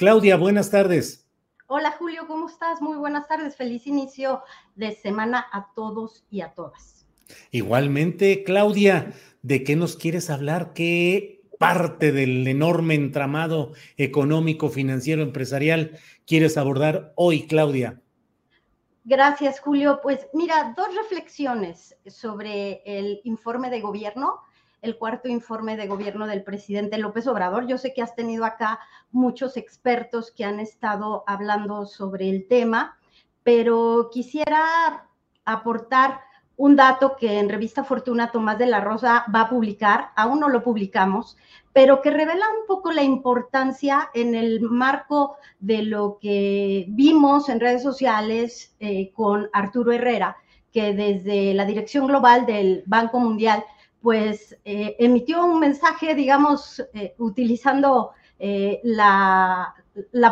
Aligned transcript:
Claudia, 0.00 0.38
buenas 0.38 0.70
tardes. 0.70 1.28
Hola 1.66 1.90
Julio, 1.98 2.26
¿cómo 2.26 2.48
estás? 2.48 2.80
Muy 2.80 2.96
buenas 2.96 3.28
tardes. 3.28 3.54
Feliz 3.54 3.86
inicio 3.86 4.42
de 4.74 4.92
semana 4.92 5.46
a 5.52 5.74
todos 5.74 6.24
y 6.30 6.40
a 6.40 6.54
todas. 6.54 7.06
Igualmente, 7.50 8.42
Claudia, 8.42 9.12
¿de 9.42 9.62
qué 9.62 9.76
nos 9.76 9.96
quieres 9.96 10.30
hablar? 10.30 10.72
¿Qué 10.72 11.42
parte 11.58 12.12
del 12.12 12.48
enorme 12.48 12.94
entramado 12.94 13.72
económico, 13.98 14.70
financiero, 14.70 15.20
empresarial 15.20 15.98
quieres 16.26 16.56
abordar 16.56 17.12
hoy, 17.14 17.46
Claudia? 17.46 18.00
Gracias, 19.04 19.60
Julio. 19.60 20.00
Pues 20.02 20.28
mira, 20.32 20.72
dos 20.78 20.96
reflexiones 20.96 21.94
sobre 22.06 22.80
el 22.86 23.20
informe 23.24 23.68
de 23.68 23.82
gobierno 23.82 24.40
el 24.82 24.96
cuarto 24.96 25.28
informe 25.28 25.76
de 25.76 25.86
gobierno 25.86 26.26
del 26.26 26.42
presidente 26.42 26.98
López 26.98 27.26
Obrador. 27.26 27.66
Yo 27.66 27.78
sé 27.78 27.92
que 27.92 28.02
has 28.02 28.14
tenido 28.14 28.44
acá 28.44 28.80
muchos 29.10 29.56
expertos 29.56 30.30
que 30.30 30.44
han 30.44 30.60
estado 30.60 31.24
hablando 31.26 31.86
sobre 31.86 32.30
el 32.30 32.46
tema, 32.48 32.98
pero 33.42 34.10
quisiera 34.12 35.08
aportar 35.44 36.20
un 36.56 36.76
dato 36.76 37.16
que 37.16 37.38
en 37.38 37.48
Revista 37.48 37.84
Fortuna 37.84 38.30
Tomás 38.30 38.58
de 38.58 38.66
la 38.66 38.82
Rosa 38.82 39.24
va 39.34 39.42
a 39.42 39.48
publicar, 39.48 40.10
aún 40.14 40.40
no 40.40 40.48
lo 40.50 40.62
publicamos, 40.62 41.38
pero 41.72 42.02
que 42.02 42.10
revela 42.10 42.44
un 42.50 42.66
poco 42.66 42.92
la 42.92 43.02
importancia 43.02 44.10
en 44.12 44.34
el 44.34 44.60
marco 44.60 45.36
de 45.58 45.82
lo 45.82 46.18
que 46.20 46.84
vimos 46.90 47.48
en 47.48 47.60
redes 47.60 47.82
sociales 47.82 48.74
eh, 48.78 49.10
con 49.14 49.48
Arturo 49.54 49.92
Herrera, 49.92 50.36
que 50.70 50.92
desde 50.92 51.54
la 51.54 51.64
Dirección 51.64 52.06
Global 52.06 52.44
del 52.44 52.82
Banco 52.84 53.20
Mundial 53.20 53.64
pues 54.02 54.56
eh, 54.64 54.96
emitió 54.98 55.44
un 55.44 55.60
mensaje, 55.60 56.14
digamos, 56.14 56.82
eh, 56.94 57.14
utilizando 57.18 58.12
eh, 58.38 58.80
la, 58.82 59.74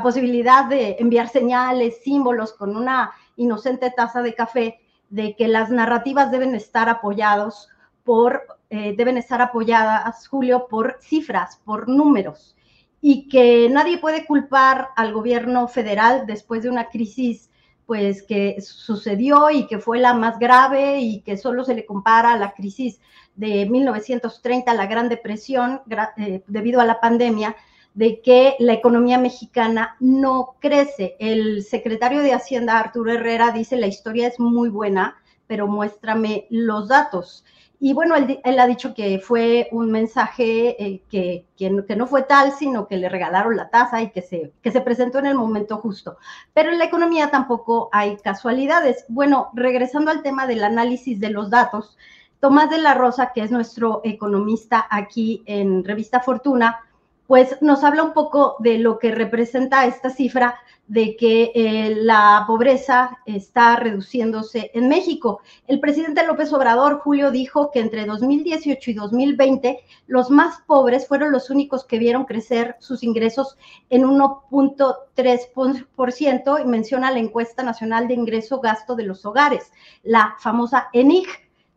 posibilidad 0.03 0.65
de 0.65 0.97
enviar 0.99 1.29
señales, 1.29 2.01
símbolos 2.03 2.53
con 2.53 2.77
una 2.77 3.13
inocente 3.37 3.93
taza 3.95 4.23
de 4.23 4.35
café, 4.35 4.81
de 5.11 5.37
que 5.37 5.49
las 5.49 5.71
narrativas 5.71 6.31
deben 6.31 6.55
estar 6.55 6.89
apoyados 6.89 7.69
por, 8.05 8.43
deben 8.71 9.19
estar 9.19 9.43
apoyadas, 9.43 10.27
Julio, 10.29 10.67
por 10.69 10.99
cifras, 11.01 11.61
por 11.65 11.89
números, 11.89 12.57
y 13.01 13.29
que 13.29 13.69
nadie 13.71 13.99
puede 13.99 14.25
culpar 14.25 14.89
al 14.97 15.13
gobierno 15.13 15.69
federal 15.69 16.27
después 16.27 16.63
de 16.63 16.71
una 16.71 16.89
crisis 16.89 17.51
pues 17.89 18.23
que 18.23 18.61
sucedió 18.61 19.51
y 19.51 19.67
que 19.67 19.79
fue 19.79 19.99
la 19.99 20.13
más 20.13 20.39
grave 20.39 20.99
y 21.01 21.23
que 21.23 21.39
solo 21.39 21.65
se 21.65 21.75
le 21.75 21.87
compara 21.87 22.33
a 22.33 22.39
la 22.39 22.53
crisis 22.53 23.01
de 23.39 23.67
1930, 23.67 24.75
la 24.75 24.87
Gran 24.87 25.09
Depresión, 25.09 25.81
eh, 26.17 26.43
debido 26.49 26.81
a 26.81 26.85
la 26.85 27.01
pandemia, 27.01 27.57
de 27.95 28.21
que 28.21 28.57
la 28.59 28.75
economía 28.75 29.17
mexicana 29.17 29.97
no 30.01 30.57
crece. 30.59 31.17
El 31.21 31.63
secretario 31.63 32.21
de 32.21 32.35
Hacienda, 32.35 32.79
Arturo 32.79 33.13
Herrera, 33.13 33.53
dice 33.53 33.77
la 33.77 33.87
historia 33.87 34.27
es 34.27 34.41
muy 34.41 34.69
buena, 34.69 35.17
pero 35.47 35.69
muéstrame 35.69 36.47
los 36.51 36.89
datos. 36.89 37.45
Y 37.81 37.93
bueno, 37.93 38.17
él, 38.17 38.59
ha 38.59 38.67
dicho 38.67 38.93
que 38.93 39.21
fue 39.21 39.69
un 39.71 39.93
mensaje 39.93 40.83
eh, 40.85 41.03
que, 41.09 41.47
que, 41.57 41.71
no 41.71 42.09
fue 42.09 42.25
tal, 42.25 42.51
sino 42.51 42.89
que 42.89 42.97
le 42.97 43.09
regalaron 43.09 43.57
la 43.57 43.71
tasa 43.71 44.03
y 44.03 44.11
que 44.11 44.21
se, 44.21 44.53
que 44.63 44.73
se 44.73 44.81
presentó 44.81 45.21
en 45.21 45.27
el 45.27 45.37
momento 45.37 45.77
justo. 45.77 46.17
Pero 46.55 46.73
en 46.73 46.79
la 46.79 46.87
economía 46.87 47.31
tampoco 47.31 47.89
hay 47.93 48.17
casualidades. 48.17 49.05
Bueno, 49.09 49.51
regresando 49.55 50.11
al 50.11 50.23
tema 50.23 50.49
del 50.49 50.65
análisis 50.65 51.21
de 51.21 51.31
los 51.31 51.51
datos, 51.51 51.97
Tomás 52.41 52.71
de 52.71 52.79
la 52.79 52.95
Rosa, 52.95 53.33
que 53.35 53.43
es 53.43 53.51
nuestro 53.51 54.01
economista 54.05 54.87
aquí 54.91 55.43
en 55.47 55.85
Revista 55.85 56.21
Fortuna, 56.21 56.81
pues 57.29 57.57
nos 57.61 57.85
habla 57.85 58.03
un 58.05 58.15
poco 58.15 58.57
de 58.61 58.79
lo 58.79 58.99
que 58.99 59.11
representa 59.11 59.85
esta 59.87 60.09
cifra 60.09 60.59
de 60.87 61.17
que 61.17 61.53
eh, 61.55 61.95
la 61.95 62.45
pobreza 62.47 63.19
está 63.27 63.77
reduciéndose 63.77 64.71
en 64.73 64.89
México. 64.89 65.43
El 65.67 65.81
presidente 65.81 66.27
López 66.27 66.51
Obrador, 66.55 67.01
Julio, 67.01 67.31
dijo 67.31 67.71
que 67.71 67.81
entre 67.81 68.07
2018 68.07 68.91
y 68.91 68.95
2020 68.95 69.79
los 70.07 70.31
más 70.31 70.63
pobres 70.67 71.07
fueron 71.07 71.31
los 71.31 71.51
únicos 71.51 71.85
que 71.85 71.99
vieron 71.99 72.25
crecer 72.25 72.77
sus 72.79 73.03
ingresos 73.03 73.59
en 73.91 74.05
1.3% 74.05 76.65
y 76.65 76.67
menciona 76.67 77.11
la 77.11 77.19
encuesta 77.19 77.63
nacional 77.63 78.09
de 78.09 78.15
ingreso 78.15 78.61
gasto 78.61 78.97
de 78.97 79.03
los 79.03 79.27
hogares, 79.27 79.71
la 80.03 80.35
famosa 80.39 80.89
ENIG 80.95 81.29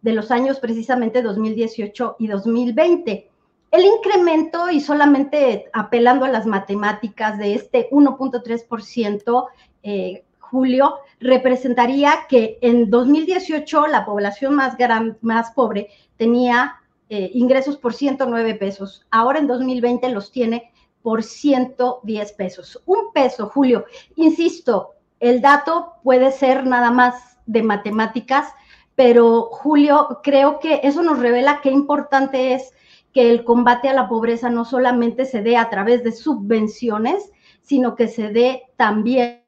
de 0.02 0.14
los 0.14 0.32
años 0.32 0.60
precisamente 0.60 1.22
2018 1.22 2.16
y 2.20 2.28
2020. 2.28 3.30
El 3.72 3.86
incremento, 3.86 4.70
y 4.70 4.82
solamente 4.82 5.70
apelando 5.72 6.26
a 6.26 6.30
las 6.30 6.46
matemáticas 6.46 7.38
de 7.38 7.56
este 7.56 7.90
1.3%, 7.92 9.48
eh, 9.84 10.24
Julio, 10.40 10.96
representaría 11.22 12.26
que 12.28 12.58
en 12.62 12.90
2018 12.90 13.88
la 13.88 14.06
población 14.06 14.56
más, 14.56 14.78
gran, 14.78 15.18
más 15.22 15.52
pobre 15.52 15.88
tenía 16.18 16.76
eh, 17.10 17.32
ingresos 17.34 17.78
por 17.78 17.94
109 17.94 18.56
pesos. 18.56 19.06
Ahora 19.12 19.40
en 19.40 19.48
2020 19.48 20.10
los 20.10 20.32
tiene 20.32 20.72
por 21.02 21.24
110 21.24 22.34
pesos. 22.34 22.82
Un 22.86 23.14
peso, 23.14 23.48
Julio. 23.48 23.86
Insisto, 24.16 24.96
el 25.22 25.42
dato 25.42 25.94
puede 26.04 26.32
ser 26.32 26.66
nada 26.66 26.92
más 26.92 27.38
de 27.46 27.64
matemáticas, 27.64 28.54
pero 29.04 29.46
Julio, 29.46 30.20
creo 30.22 30.60
que 30.60 30.82
eso 30.84 31.02
nos 31.02 31.18
revela 31.18 31.62
qué 31.64 31.72
importante 31.72 32.54
es 32.54 32.72
que 33.12 33.32
el 33.32 33.44
combate 33.44 33.90
a 33.90 33.96
la 33.96 34.08
pobreza 34.08 34.52
no 34.52 34.64
solamente 34.64 35.26
se 35.26 35.42
dé 35.42 35.58
a 35.58 35.72
través 35.72 36.04
de 36.04 36.12
subvenciones, 36.12 37.32
sino 37.64 37.96
que 37.96 38.08
se 38.08 38.30
dé 38.30 38.62
también 38.76 39.44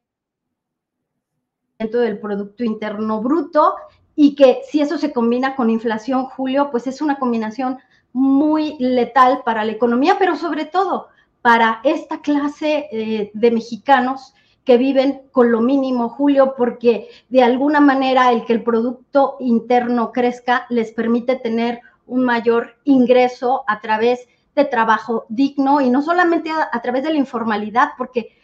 del 1.78 2.18
Producto 2.18 2.64
Interno 2.64 3.22
Bruto 3.22 3.76
y 4.16 4.34
que 4.34 4.62
si 4.68 4.82
eso 4.82 4.98
se 4.98 5.14
combina 5.14 5.56
con 5.56 5.70
inflación, 5.70 6.26
Julio, 6.26 6.70
pues 6.72 6.88
es 6.88 7.00
una 7.00 7.20
combinación 7.20 7.78
muy 8.12 8.76
letal 8.80 9.44
para 9.46 9.66
la 9.66 9.74
economía, 9.74 10.16
pero 10.18 10.36
sobre 10.36 10.66
todo 10.66 11.10
para 11.44 11.80
esta 11.84 12.22
clase 12.22 12.88
eh, 12.92 13.30
de 13.36 13.52
mexicanos 13.52 14.34
que 14.66 14.78
viven 14.78 15.24
con 15.32 15.52
lo 15.52 15.62
mínimo, 15.62 16.10
Julio, 16.10 16.56
porque 16.58 17.10
de 17.30 17.44
alguna 17.44 17.80
manera 17.80 18.32
el 18.32 18.46
que 18.46 18.54
el 18.54 18.64
Producto 18.64 19.36
Interno 19.40 20.12
crezca 20.12 20.66
les 20.70 20.92
permite 20.92 21.36
tener 21.36 21.82
un 22.08 22.24
mayor 22.24 22.76
ingreso 22.84 23.64
a 23.68 23.82
través 23.82 24.28
de 24.56 24.66
trabajo 24.66 25.26
digno 25.30 25.82
y 25.82 25.90
no 25.90 26.02
solamente 26.02 26.52
a, 26.52 26.82
través 26.82 27.04
de 27.04 27.12
la 27.12 27.18
informalidad, 27.18 27.90
porque, 27.98 28.38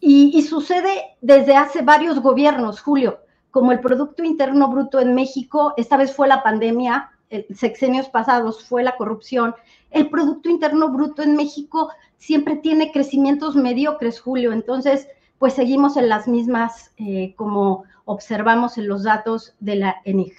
y, 0.00 0.40
sucede 0.42 1.16
desde 1.20 1.56
hace 1.56 1.82
varios 1.82 2.20
gobiernos, 2.20 2.80
Julio, 2.80 3.20
como 3.50 3.70
el 3.70 3.80
Producto 3.80 4.24
Interno 4.24 4.68
Bruto 4.68 4.98
en 4.98 5.14
México, 5.14 5.74
esta 5.76 5.96
vez 5.96 6.14
fue 6.14 6.26
la 6.26 6.42
pandemia, 6.42 7.10
sexenios 7.54 8.08
pasados 8.08 8.64
fue 8.64 8.82
la 8.82 8.96
corrupción, 8.96 9.54
el 9.90 10.08
Producto 10.08 10.48
Interno 10.48 10.88
Bruto 10.90 11.22
en 11.22 11.36
México 11.36 11.90
siempre 12.16 12.56
tiene 12.56 12.92
crecimientos 12.92 13.54
mediocres, 13.56 14.20
Julio, 14.20 14.52
entonces 14.52 15.06
pues 15.42 15.54
seguimos 15.54 15.96
en 15.96 16.08
las 16.08 16.28
mismas 16.28 16.92
eh, 16.98 17.34
como 17.34 17.82
observamos 18.04 18.78
en 18.78 18.86
los 18.86 19.02
datos 19.02 19.56
de 19.58 19.74
la 19.74 19.96
ENIG. 20.04 20.34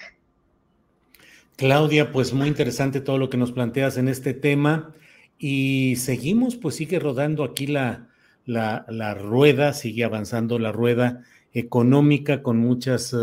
Claudia, 1.57 2.13
pues 2.13 2.31
muy 2.31 2.47
interesante 2.47 3.01
todo 3.01 3.17
lo 3.17 3.29
que 3.29 3.35
nos 3.35 3.51
planteas 3.51 3.97
en 3.97 4.07
este 4.07 4.33
tema 4.33 4.93
y 5.37 5.97
seguimos, 5.97 6.55
pues 6.55 6.75
sigue 6.75 6.99
rodando 6.99 7.43
aquí 7.43 7.67
la, 7.67 8.07
la, 8.45 9.13
rueda, 9.13 9.73
sigue 9.73 10.05
avanzando 10.05 10.57
la 10.57 10.71
rueda 10.71 11.25
económica 11.53 12.41
con 12.41 12.59
muchas 12.59 13.11
eh, 13.11 13.17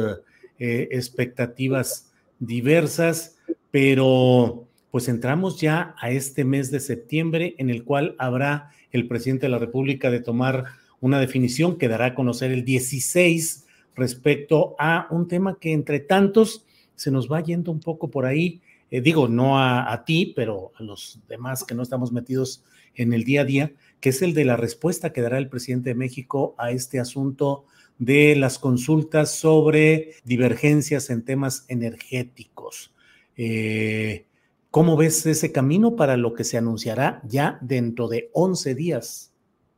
eh, 0.58 0.88
expectativas 0.90 2.12
diversas, 2.40 3.38
pero 3.70 4.66
pues 4.90 5.08
entramos 5.08 5.58
ya 5.58 5.94
a 5.98 6.10
este 6.10 6.44
mes 6.44 6.70
de 6.70 6.80
septiembre 6.80 7.54
en 7.56 7.70
el 7.70 7.84
cual 7.84 8.16
habrá 8.18 8.70
el 8.92 9.08
presidente 9.08 9.46
de 9.46 9.52
la 9.52 9.58
República 9.58 10.10
de 10.10 10.20
tomar 10.20 10.78
una 11.00 11.18
definición 11.18 11.76
que 11.78 11.88
dará 11.88 12.06
a 12.06 12.14
conocer 12.14 12.50
el 12.52 12.64
16 12.64 13.66
respecto 13.94 14.76
a 14.78 15.06
un 15.10 15.28
tema 15.28 15.58
que 15.58 15.72
entre 15.72 16.00
tantos 16.00 16.64
se 16.94 17.10
nos 17.10 17.30
va 17.30 17.42
yendo 17.42 17.72
un 17.72 17.80
poco 17.80 18.10
por 18.10 18.26
ahí, 18.26 18.60
eh, 18.90 19.00
digo, 19.00 19.28
no 19.28 19.58
a, 19.58 20.04
ti, 20.04 20.32
pero 20.34 20.72
a 20.76 20.82
los 20.82 21.20
demás 21.28 21.64
que 21.64 21.74
no 21.74 21.82
estamos 21.82 22.12
metidos 22.12 22.64
en 22.94 23.12
el 23.12 23.24
día 23.24 23.42
a 23.42 23.44
día, 23.44 23.72
que 24.00 24.10
es 24.10 24.20
el 24.20 24.34
de 24.34 24.44
la 24.44 24.56
respuesta 24.56 25.12
que 25.12 25.22
dará 25.22 25.38
el 25.38 25.48
presidente 25.48 25.90
de 25.90 25.94
México 25.94 26.54
a 26.58 26.72
este 26.72 26.98
asunto 26.98 27.64
de 27.98 28.34
las 28.36 28.58
consultas 28.58 29.34
sobre 29.34 30.14
divergencias 30.24 31.10
en 31.10 31.22
temas 31.22 31.64
energéticos. 31.68 32.92
Eh, 33.36 34.26
¿Cómo 34.70 34.96
ves 34.96 35.24
ese 35.26 35.52
camino 35.52 35.96
para 35.96 36.16
lo 36.16 36.34
que 36.34 36.44
se 36.44 36.58
anunciará 36.58 37.22
ya 37.24 37.58
dentro 37.60 38.08
de 38.08 38.30
11 38.32 38.74
días, 38.74 39.32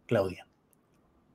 Claudia? 0.06 0.46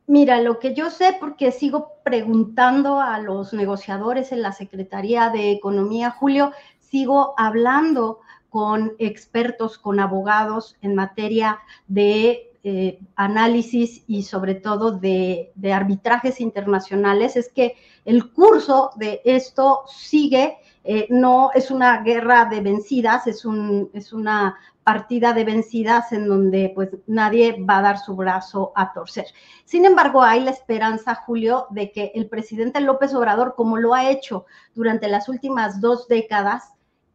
Mira, 0.10 0.42
lo 0.42 0.58
que 0.58 0.74
yo 0.74 0.90
sé, 0.90 1.18
porque 1.20 1.52
sigo 1.52 1.92
preguntando 2.04 3.02
a 3.02 3.20
los 3.20 3.52
negociadores 3.52 4.32
en 4.32 4.42
la 4.42 4.54
Secretaría 4.54 5.30
de 5.30 5.52
Economía, 5.52 6.12
Julio, 6.12 6.54
sigo 6.80 7.34
hablando 7.38 8.22
con 8.50 8.94
expertos, 9.00 9.78
con 9.78 10.00
abogados 10.00 10.78
en 10.82 10.96
materia 10.96 11.60
de 11.88 12.48
eh, 12.64 13.00
análisis 13.16 14.04
y 14.08 14.24
sobre 14.24 14.56
todo 14.56 14.92
de, 14.92 15.52
arbitrajes 15.74 16.40
internacionales, 16.40 17.36
es 17.36 17.50
que 17.50 17.76
el 18.06 18.32
curso 18.32 18.92
de 18.96 19.22
esto 19.26 19.84
sigue, 19.88 20.58
eh, 20.90 21.06
no 21.10 21.52
es 21.54 21.70
una 21.70 22.02
guerra 22.02 22.46
de 22.46 22.62
vencidas, 22.62 23.28
es, 23.28 23.44
un, 23.44 23.90
es 23.94 24.14
una 24.14 24.58
partida 24.86 25.34
de 25.34 25.44
vencidas 25.44 26.14
en 26.14 26.30
donde 26.30 26.72
pues 26.74 26.90
nadie 27.08 27.62
va 27.62 27.80
a 27.80 27.82
dar 27.82 27.98
su 27.98 28.16
brazo 28.16 28.72
a 28.74 28.94
torcer. 28.94 29.26
Sin 29.66 29.84
embargo, 29.84 30.24
hay 30.24 30.40
la 30.40 30.52
esperanza, 30.52 31.14
Julio, 31.14 31.68
de 31.72 31.92
que 31.92 32.14
el 32.16 32.30
presidente 32.30 32.80
López 32.80 33.14
Obrador, 33.14 33.56
como 33.56 33.76
lo 33.76 33.94
ha 33.94 34.10
hecho 34.10 34.46
durante 34.76 35.10
las 35.10 35.28
últimas 35.28 35.82
dos 35.82 36.08
décadas, 36.08 36.72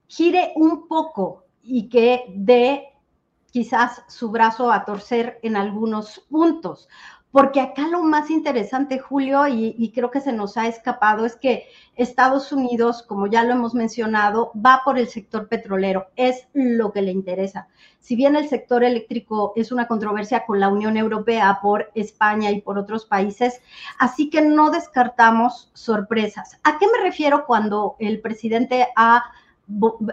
gire 0.06 0.52
un 0.56 0.86
poco 0.86 1.46
y 1.62 1.88
que 1.88 2.26
dé 2.36 2.88
quizás 3.50 4.02
su 4.06 4.30
brazo 4.30 4.70
a 4.70 4.84
torcer 4.84 5.38
en 5.42 5.56
algunos 5.56 6.20
puntos. 6.28 6.90
Porque 7.32 7.62
acá 7.62 7.88
lo 7.88 8.02
más 8.02 8.30
interesante, 8.30 8.98
Julio, 8.98 9.48
y, 9.48 9.90
creo 9.94 10.10
que 10.10 10.20
se 10.20 10.34
nos 10.34 10.58
ha 10.58 10.68
escapado, 10.68 11.24
es 11.24 11.34
que 11.34 11.64
Estados 11.96 12.52
Unidos, 12.52 13.02
como 13.02 13.26
ya 13.26 13.42
lo 13.42 13.52
hemos 13.52 13.74
mencionado, 13.74 14.52
va 14.54 14.82
por 14.84 14.98
el 14.98 15.08
sector 15.08 15.48
petrolero, 15.48 16.08
es 16.14 16.46
lo 16.52 16.92
que 16.92 17.00
le 17.00 17.10
interesa. 17.10 17.68
Si 18.00 18.16
bien 18.16 18.36
el 18.36 18.48
sector 18.48 18.84
eléctrico 18.84 19.54
es 19.56 19.72
una 19.72 19.88
controversia 19.88 20.44
con 20.44 20.60
la 20.60 20.68
Unión 20.68 20.98
Europea 20.98 21.58
por 21.62 21.90
España 21.94 22.50
y 22.50 22.60
por 22.60 22.76
otros 22.76 23.06
países, 23.06 23.62
así 23.98 24.28
que 24.28 24.42
no 24.42 24.70
descartamos 24.70 25.70
sorpresas. 25.72 26.58
¿A 26.64 26.78
qué 26.78 26.86
me 26.86 27.02
refiero 27.02 27.46
cuando 27.46 27.96
el 27.98 28.20
presidente 28.20 28.88
ha 28.94 29.24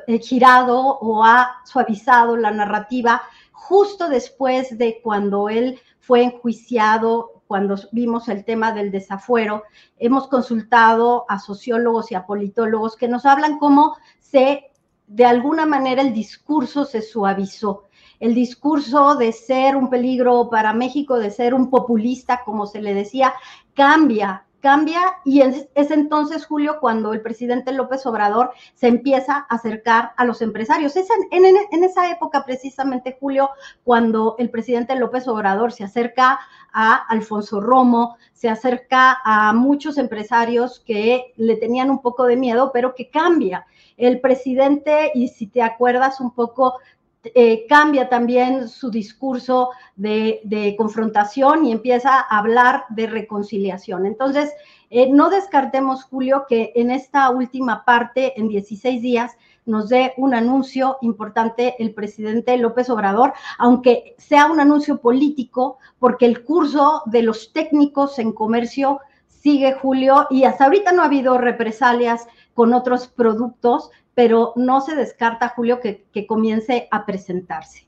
eh, 0.08 0.20
girado 0.20 0.80
o 0.80 1.26
ha 1.26 1.58
suavizado 1.66 2.38
la 2.38 2.52
narrativa 2.52 3.22
justo 3.60 4.10
después 4.10 4.78
de 4.78 5.02
cuando 5.04 5.50
él 5.50 5.80
fue 6.00 6.24
enjuiciado, 6.24 7.44
cuando 7.46 7.76
vimos 7.92 8.30
el 8.30 8.46
tema 8.46 8.72
del 8.72 8.90
desafuero, 8.90 9.64
hemos 9.98 10.28
consultado 10.28 11.26
a 11.28 11.40
sociólogos 11.40 12.12
y 12.12 12.16
a 12.16 12.26
politólogos 12.26 12.96
que 12.96 13.08
nos 13.08 13.26
hablan 13.26 13.60
cómo 13.60 13.96
se, 14.20 14.72
de 15.08 15.26
alguna 15.26 15.66
manera, 15.66 16.02
el 16.02 16.14
discurso 16.14 16.86
se 16.86 17.02
suavizó. 17.02 17.90
El 18.20 18.34
discurso 18.34 19.16
de 19.16 19.32
ser 19.32 19.76
un 19.76 19.90
peligro 19.90 20.50
para 20.50 20.74
México, 20.74 21.20
de 21.20 21.32
ser 21.32 21.54
un 21.54 21.70
populista, 21.70 22.44
como 22.46 22.66
se 22.66 22.82
le 22.82 22.94
decía, 22.94 23.34
cambia 23.74 24.46
cambia 24.60 25.02
y 25.24 25.42
es, 25.42 25.68
entonces, 25.76 26.46
Julio, 26.46 26.78
cuando 26.80 27.14
el 27.14 27.22
presidente 27.22 27.72
López 27.72 28.06
Obrador 28.06 28.52
se 28.76 28.88
empieza 28.88 29.46
a 29.50 29.56
acercar 29.56 30.12
a 30.18 30.26
los 30.26 30.42
empresarios. 30.42 30.96
Es 30.96 31.08
en, 31.32 31.84
esa 31.84 32.12
época, 32.12 32.46
precisamente, 32.46 33.18
Julio, 33.20 33.50
cuando 33.84 34.36
el 34.38 34.50
presidente 34.50 34.96
López 34.96 35.28
Obrador 35.28 35.72
se 35.72 35.84
acerca 35.84 36.40
a 36.72 36.96
Alfonso 36.96 37.62
Romo, 37.62 38.18
se 38.34 38.50
acerca 38.50 39.18
a 39.24 39.54
muchos 39.54 39.98
empresarios 39.98 40.80
que 40.80 41.34
le 41.38 41.56
tenían 41.56 41.90
un 41.90 42.02
poco 42.02 42.26
de 42.26 42.36
miedo, 42.36 42.72
pero 42.74 42.96
que 42.96 43.10
cambia. 43.10 43.66
El 43.98 44.22
presidente, 44.22 45.12
y 45.14 45.28
si 45.30 45.48
te 45.48 45.62
acuerdas 45.62 46.20
un 46.20 46.32
poco, 46.32 46.76
eh, 47.24 47.66
cambia 47.68 48.08
también 48.08 48.70
su 48.70 48.90
discurso 48.90 49.72
de, 49.98 50.76
confrontación 50.78 51.66
y 51.66 51.74
empieza 51.74 52.18
a 52.18 52.38
hablar 52.38 52.86
de 52.90 53.08
reconciliación. 53.08 54.06
Entonces, 54.06 54.54
eh, 54.90 55.12
no 55.12 55.30
descartemos, 55.30 56.06
Julio, 56.06 56.46
que 56.48 56.72
en 56.76 56.92
esta 56.92 57.30
última 57.30 57.84
parte, 57.84 58.40
en 58.40 58.48
16 58.48 59.02
días, 59.02 59.36
nos 59.66 59.90
dé 59.90 60.14
un 60.16 60.34
anuncio 60.34 60.98
importante 61.02 61.76
el 61.80 61.94
presidente 61.94 62.58
López 62.58 62.90
Obrador, 62.90 63.34
aunque 63.58 64.16
sea 64.18 64.46
un 64.46 64.62
anuncio 64.62 65.02
político, 65.02 65.78
porque 66.00 66.26
el 66.26 66.46
curso 66.46 67.04
de 67.06 67.24
los 67.24 67.52
técnicos 67.52 68.18
en 68.18 68.32
comercio 68.32 69.02
sigue, 69.28 69.74
Julio, 69.74 70.28
y 70.30 70.46
hasta 70.46 70.66
ahorita 70.66 70.94
no 70.94 71.02
ha 71.02 71.06
habido 71.06 71.38
represalias 71.38 72.28
con 72.60 72.74
otros 72.74 73.08
productos, 73.08 73.90
pero 74.14 74.52
no 74.58 74.82
se 74.82 74.94
descarta, 74.94 75.48
Julio, 75.56 75.80
que, 75.80 76.28
comience 76.28 76.90
a 76.92 77.06
presentarse. 77.06 77.88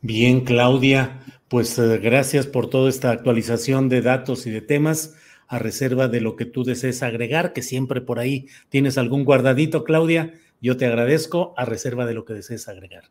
Bien, 0.00 0.40
Claudia, 0.40 1.20
pues 1.46 1.78
eh, 1.78 1.98
gracias 1.98 2.48
por 2.48 2.68
toda 2.68 2.88
esta 2.88 3.12
actualización 3.12 3.88
de 3.88 4.02
datos 4.02 4.44
y 4.48 4.50
de 4.50 4.60
temas 4.60 5.14
a 5.46 5.60
reserva 5.60 6.08
de 6.08 6.20
lo 6.20 6.34
que 6.34 6.46
tú 6.46 6.64
desees 6.64 7.04
agregar, 7.04 7.52
que 7.52 7.62
siempre 7.62 8.00
por 8.00 8.18
ahí 8.18 8.48
tienes 8.70 8.98
algún 8.98 9.24
guardadito, 9.24 9.84
Claudia. 9.84 10.34
Yo 10.60 10.76
te 10.76 10.86
agradezco 10.86 11.54
a 11.56 11.64
reserva 11.64 12.06
de 12.06 12.14
lo 12.14 12.24
que 12.24 12.34
desees 12.34 12.66
agregar. 12.66 13.04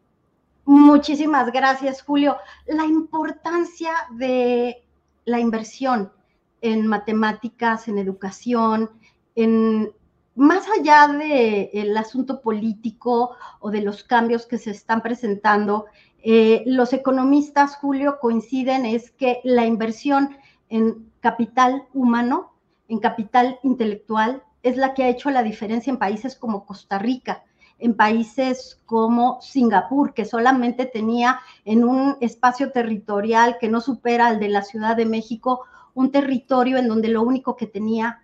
Muchísimas 0.65 1.53
gracias, 1.53 2.01
Julio. 2.01 2.35
La 2.67 2.83
importancia 2.83 3.93
de 4.17 4.83
la 5.23 5.39
inversión 5.39 6.11
en 6.59 6.85
matemáticas, 6.85 7.87
en 7.87 7.97
educación, 7.97 8.89
en 9.35 9.93
más 10.35 10.65
allá 10.69 11.07
del 11.07 11.95
asunto 11.97 12.41
político 12.41 13.35
o 13.59 13.69
de 13.69 13.81
los 13.81 14.03
cambios 14.03 14.45
que 14.45 14.57
se 14.57 14.71
están 14.71 15.01
presentando, 15.01 15.85
eh, 16.23 16.63
los 16.65 16.93
economistas, 16.93 17.75
Julio, 17.75 18.19
coinciden 18.19 18.85
es 18.85 19.11
que 19.11 19.41
la 19.43 19.65
inversión 19.65 20.37
en 20.69 21.11
capital 21.19 21.85
humano, 21.93 22.53
en 22.87 22.99
capital 22.99 23.59
intelectual, 23.63 24.43
es 24.63 24.77
la 24.77 24.93
que 24.93 25.03
ha 25.03 25.09
hecho 25.09 25.31
la 25.31 25.43
diferencia 25.43 25.91
en 25.91 25.97
países 25.97 26.35
como 26.35 26.65
Costa 26.65 26.99
Rica, 26.99 27.43
en 27.79 27.95
países 27.95 28.79
como 28.85 29.41
Singapur, 29.41 30.13
que 30.13 30.23
solamente 30.23 30.85
tenía 30.85 31.39
en 31.65 31.83
un 31.83 32.17
espacio 32.21 32.71
territorial 32.71 33.57
que 33.59 33.69
no 33.69 33.81
supera 33.81 34.27
al 34.27 34.39
de 34.39 34.49
la 34.49 34.61
Ciudad 34.61 34.95
de 34.95 35.07
México, 35.07 35.65
un 35.95 36.11
territorio 36.11 36.77
en 36.77 36.87
donde 36.87 37.09
lo 37.09 37.23
único 37.23 37.55
que 37.55 37.65
tenía 37.65 38.20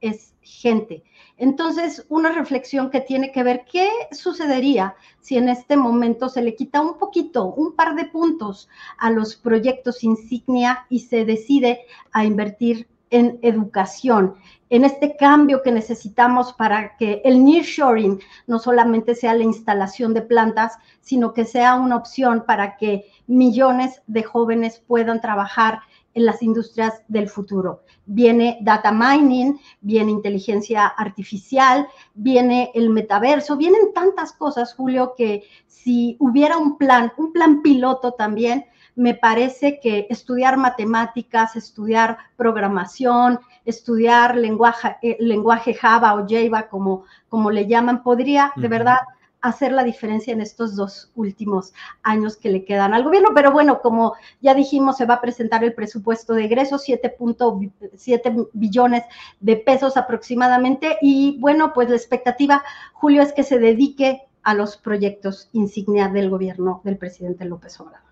es 0.00 0.34
gente. 0.40 1.04
Entonces, 1.36 2.04
una 2.08 2.32
reflexión 2.32 2.90
que 2.90 3.00
tiene 3.00 3.30
que 3.30 3.42
ver 3.42 3.64
qué 3.70 3.88
sucedería 4.12 4.96
si 5.20 5.36
en 5.36 5.48
este 5.48 5.76
momento 5.76 6.28
se 6.28 6.42
le 6.42 6.56
quita 6.56 6.80
un 6.80 6.98
poquito, 6.98 7.46
un 7.46 7.74
par 7.74 7.94
de 7.94 8.06
puntos 8.06 8.68
a 8.98 9.10
los 9.10 9.36
proyectos 9.36 10.02
insignia 10.02 10.86
y 10.88 11.00
se 11.00 11.24
decide 11.24 11.80
a 12.12 12.24
invertir 12.24 12.88
en 13.10 13.38
educación, 13.42 14.34
en 14.70 14.84
este 14.84 15.16
cambio 15.16 15.62
que 15.62 15.72
necesitamos 15.72 16.52
para 16.52 16.96
que 16.96 17.22
el 17.24 17.42
nearshoring 17.42 18.20
no 18.46 18.58
solamente 18.58 19.14
sea 19.14 19.34
la 19.34 19.44
instalación 19.44 20.12
de 20.12 20.22
plantas, 20.22 20.76
sino 21.00 21.32
que 21.32 21.44
sea 21.44 21.74
una 21.76 21.96
opción 21.96 22.44
para 22.46 22.76
que 22.76 23.06
millones 23.26 24.02
de 24.06 24.22
jóvenes 24.24 24.82
puedan 24.86 25.20
trabajar 25.20 25.80
en 26.14 26.24
las 26.24 26.42
industrias 26.42 27.02
del 27.08 27.28
futuro. 27.28 27.82
Viene 28.06 28.58
data 28.62 28.92
mining, 28.92 29.58
viene 29.80 30.10
inteligencia 30.10 30.86
artificial, 30.86 31.86
viene 32.14 32.70
el 32.74 32.90
metaverso, 32.90 33.56
vienen 33.56 33.92
tantas 33.94 34.32
cosas, 34.32 34.74
Julio, 34.74 35.14
que 35.16 35.44
si 35.66 36.16
hubiera 36.18 36.58
un 36.58 36.78
plan, 36.78 37.12
un 37.16 37.32
plan 37.32 37.62
piloto 37.62 38.12
también, 38.12 38.64
me 38.98 39.14
parece 39.14 39.78
que 39.78 40.08
estudiar 40.10 40.56
matemáticas, 40.56 41.54
estudiar 41.54 42.18
programación, 42.36 43.38
estudiar 43.64 44.36
lenguaje, 44.36 44.96
eh, 45.02 45.16
lenguaje 45.20 45.72
Java 45.72 46.14
o 46.14 46.26
Java, 46.28 46.68
como, 46.68 47.04
como 47.28 47.52
le 47.52 47.68
llaman, 47.68 48.02
podría 48.02 48.52
de 48.56 48.66
verdad 48.66 48.98
hacer 49.40 49.72
la 49.72 49.84
diferencia 49.84 50.32
en 50.32 50.40
estos 50.40 50.74
dos 50.74 51.10
últimos 51.14 51.72
años 52.02 52.36
que 52.36 52.50
le 52.50 52.64
quedan 52.64 52.94
al 52.94 53.04
gobierno. 53.04 53.30
Pero 53.34 53.52
bueno, 53.52 53.80
como 53.80 54.14
ya 54.40 54.54
dijimos, 54.54 54.96
se 54.96 55.06
va 55.06 55.14
a 55.14 55.20
presentar 55.20 55.64
el 55.64 55.74
presupuesto 55.74 56.34
de 56.34 56.44
egresos, 56.44 56.86
7.7 56.86 58.48
billones 58.52 59.04
de 59.40 59.56
pesos 59.56 59.96
aproximadamente. 59.96 60.96
Y 61.00 61.38
bueno, 61.40 61.72
pues 61.74 61.88
la 61.88 61.96
expectativa, 61.96 62.62
Julio, 62.92 63.22
es 63.22 63.32
que 63.32 63.42
se 63.42 63.58
dedique 63.58 64.22
a 64.42 64.54
los 64.54 64.76
proyectos 64.76 65.48
insignia 65.52 66.08
del 66.08 66.30
gobierno 66.30 66.80
del 66.84 66.96
presidente 66.96 67.44
López 67.44 67.78
Obrador. 67.80 68.08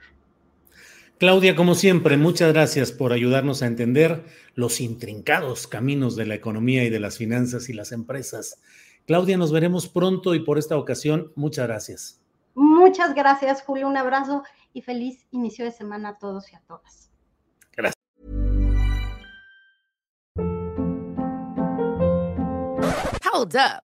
Claudia, 1.18 1.56
como 1.56 1.74
siempre, 1.74 2.18
muchas 2.18 2.52
gracias 2.52 2.92
por 2.92 3.14
ayudarnos 3.14 3.62
a 3.62 3.66
entender 3.66 4.24
los 4.54 4.82
intrincados 4.82 5.66
caminos 5.66 6.14
de 6.14 6.26
la 6.26 6.34
economía 6.34 6.84
y 6.84 6.90
de 6.90 7.00
las 7.00 7.16
finanzas 7.16 7.70
y 7.70 7.72
las 7.72 7.90
empresas. 7.92 8.60
Claudia, 9.06 9.36
nos 9.36 9.52
veremos 9.52 9.88
pronto 9.88 10.34
y 10.34 10.40
por 10.40 10.58
esta 10.58 10.76
ocasión, 10.76 11.32
muchas 11.36 11.68
gracias. 11.68 12.20
Muchas 12.54 13.14
gracias, 13.14 13.62
Julio. 13.62 13.86
Un 13.86 13.96
abrazo 13.96 14.42
y 14.72 14.82
feliz 14.82 15.26
inicio 15.30 15.64
de 15.64 15.70
semana 15.70 16.10
a 16.10 16.18
todos 16.18 16.52
y 16.52 16.56
a 16.56 16.60
todas. 16.66 17.12
Gracias. 17.72 17.94
Hold 23.32 23.54
up. 23.54 23.95